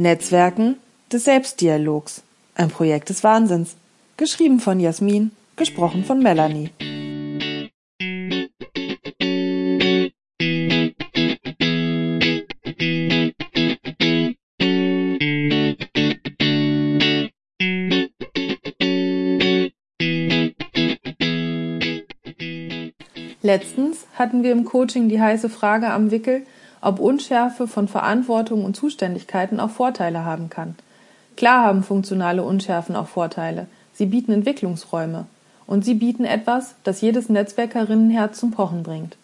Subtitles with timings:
[0.00, 0.78] Netzwerken
[1.12, 2.22] des Selbstdialogs.
[2.54, 3.76] Ein Projekt des Wahnsinns.
[4.16, 6.70] Geschrieben von Jasmin, gesprochen von Melanie.
[23.42, 26.46] Letztens hatten wir im Coaching die heiße Frage am Wickel,
[26.80, 30.74] ob Unschärfe von Verantwortung und Zuständigkeiten auch Vorteile haben kann.
[31.36, 33.66] Klar haben funktionale Unschärfen auch Vorteile.
[33.92, 35.26] Sie bieten Entwicklungsräume.
[35.66, 39.16] Und sie bieten etwas, das jedes Netzwerkerinnenherz zum Pochen bringt.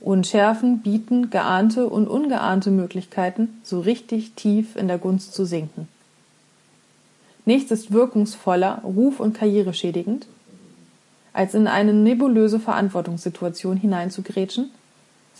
[0.00, 5.88] Unschärfen bieten geahnte und ungeahnte Möglichkeiten, so richtig tief in der Gunst zu sinken.
[7.44, 10.26] Nichts ist wirkungsvoller, ruf- und karriereschädigend,
[11.32, 14.70] als in eine nebulöse Verantwortungssituation hineinzugrätschen,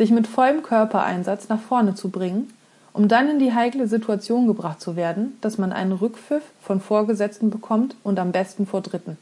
[0.01, 2.51] sich mit vollem Körpereinsatz nach vorne zu bringen,
[2.95, 7.51] um dann in die heikle Situation gebracht zu werden, dass man einen Rückpfiff von Vorgesetzten
[7.51, 9.19] bekommt und am besten vor Dritten.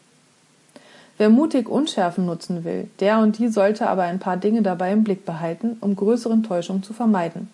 [1.16, 5.02] Wer mutig Unschärfen nutzen will, der und die sollte aber ein paar Dinge dabei im
[5.02, 7.48] Blick behalten, um größeren Täuschungen zu vermeiden.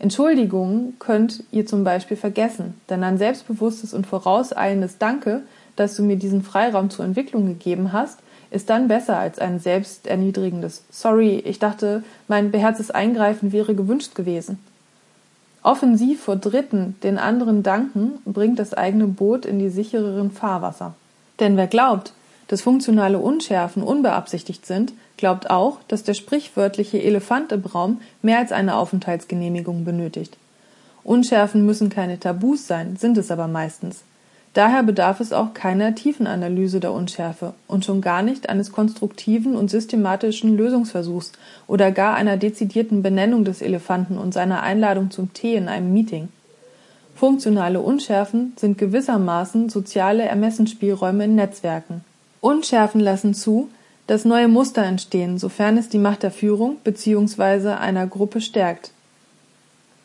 [0.00, 5.42] Entschuldigungen könnt ihr zum Beispiel vergessen, denn ein selbstbewusstes und vorauseilendes Danke
[5.76, 8.18] dass du mir diesen Freiraum zur Entwicklung gegeben hast,
[8.50, 14.58] ist dann besser als ein selbsterniedrigendes Sorry, ich dachte, mein beherztes Eingreifen wäre gewünscht gewesen.
[15.62, 20.94] Offensiv vor Dritten den anderen danken bringt das eigene Boot in die sichereren Fahrwasser.
[21.40, 22.12] Denn wer glaubt,
[22.48, 28.52] dass funktionale Unschärfen unbeabsichtigt sind, glaubt auch, dass der sprichwörtliche Elefant im Raum mehr als
[28.52, 30.36] eine Aufenthaltsgenehmigung benötigt.
[31.02, 34.02] Unschärfen müssen keine Tabus sein, sind es aber meistens.
[34.56, 39.54] Daher bedarf es auch keiner tiefen Analyse der Unschärfe und schon gar nicht eines konstruktiven
[39.54, 41.32] und systematischen Lösungsversuchs
[41.66, 46.28] oder gar einer dezidierten Benennung des Elefanten und seiner Einladung zum Tee in einem Meeting.
[47.14, 52.02] Funktionale Unschärfen sind gewissermaßen soziale Ermessensspielräume in Netzwerken.
[52.40, 53.68] Unschärfen lassen zu,
[54.06, 57.72] dass neue Muster entstehen, sofern es die Macht der Führung bzw.
[57.72, 58.90] einer Gruppe stärkt.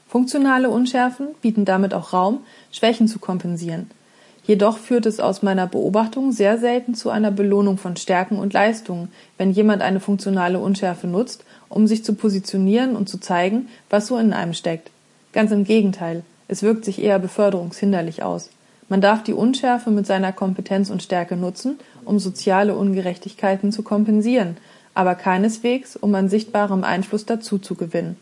[0.10, 3.90] Funktionale Unschärfen bieten damit auch Raum, Schwächen zu kompensieren–
[4.44, 9.10] Jedoch führt es aus meiner Beobachtung sehr selten zu einer Belohnung von Stärken und Leistungen,
[9.38, 14.18] wenn jemand eine funktionale Unschärfe nutzt, um sich zu positionieren und zu zeigen, was so
[14.18, 14.90] in einem steckt.
[15.32, 18.50] Ganz im Gegenteil, es wirkt sich eher beförderungshinderlich aus.
[18.90, 24.58] Man darf die Unschärfe mit seiner Kompetenz und Stärke nutzen, um soziale Ungerechtigkeiten zu kompensieren,
[24.94, 28.18] aber keineswegs, um an sichtbarem Einfluss dazu zu gewinnen.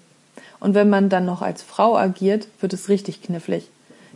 [0.59, 3.69] Und wenn man dann noch als Frau agiert, wird es richtig knifflig.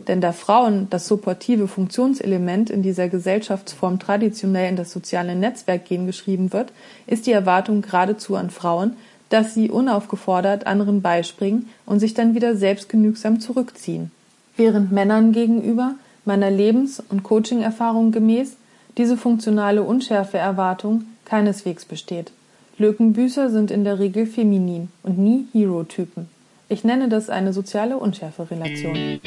[0.08, 6.06] Denn da Frauen das supportive Funktionselement in dieser Gesellschaftsform traditionell in das soziale Netzwerk gehen
[6.06, 6.72] geschrieben wird,
[7.06, 8.96] ist die Erwartung geradezu an Frauen,
[9.30, 14.10] dass sie unaufgefordert anderen beispringen und sich dann wieder selbstgenügsam zurückziehen.
[14.56, 15.94] Während Männern gegenüber,
[16.24, 18.56] meiner Lebens- und Coaching-Erfahrung gemäß,
[18.96, 22.32] diese funktionale Unschärfe-Erwartung keineswegs besteht.
[22.78, 26.28] Lückenbüßer sind in der Regel feminin und nie Hero-Typen.
[26.68, 29.20] Ich nenne das eine soziale Unschärfe-Relation.